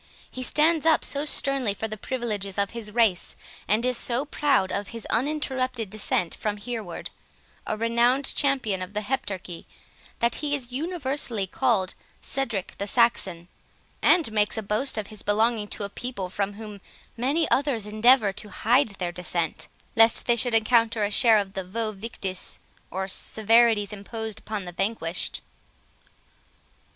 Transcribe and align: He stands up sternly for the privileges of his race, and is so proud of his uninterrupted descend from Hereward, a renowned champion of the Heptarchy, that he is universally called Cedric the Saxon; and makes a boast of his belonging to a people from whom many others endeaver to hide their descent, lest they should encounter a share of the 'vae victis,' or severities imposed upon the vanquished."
He 0.31 0.41
stands 0.41 0.83
up 0.87 1.05
sternly 1.05 1.75
for 1.75 1.87
the 1.87 1.95
privileges 1.95 2.57
of 2.57 2.71
his 2.71 2.89
race, 2.89 3.35
and 3.67 3.85
is 3.85 3.99
so 3.99 4.25
proud 4.25 4.71
of 4.71 4.87
his 4.87 5.05
uninterrupted 5.11 5.91
descend 5.91 6.33
from 6.33 6.57
Hereward, 6.57 7.11
a 7.67 7.77
renowned 7.77 8.33
champion 8.33 8.81
of 8.81 8.93
the 8.95 9.01
Heptarchy, 9.01 9.67
that 10.17 10.33
he 10.41 10.55
is 10.55 10.71
universally 10.71 11.45
called 11.45 11.93
Cedric 12.19 12.79
the 12.79 12.87
Saxon; 12.87 13.47
and 14.01 14.31
makes 14.31 14.57
a 14.57 14.63
boast 14.63 14.97
of 14.97 15.05
his 15.13 15.21
belonging 15.21 15.67
to 15.67 15.83
a 15.83 15.87
people 15.87 16.29
from 16.29 16.53
whom 16.53 16.81
many 17.15 17.47
others 17.51 17.85
endeaver 17.85 18.33
to 18.37 18.49
hide 18.49 18.87
their 18.97 19.11
descent, 19.11 19.67
lest 19.95 20.25
they 20.25 20.35
should 20.35 20.55
encounter 20.55 21.03
a 21.03 21.11
share 21.11 21.37
of 21.37 21.53
the 21.53 21.63
'vae 21.63 21.91
victis,' 21.91 22.57
or 22.89 23.07
severities 23.07 23.93
imposed 23.93 24.39
upon 24.39 24.65
the 24.65 24.71
vanquished." 24.71 25.41